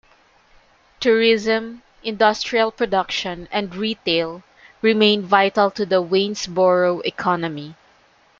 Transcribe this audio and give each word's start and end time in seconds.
Tourism, 0.99 1.83
industrial 2.03 2.71
production, 2.71 3.47
and 3.51 3.75
retail 3.75 4.41
remain 4.81 5.21
vital 5.21 5.69
to 5.69 5.85
the 5.85 6.01
Waynesboro 6.01 7.01
economy. 7.01 7.75